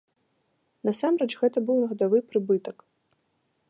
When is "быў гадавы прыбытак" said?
1.69-2.77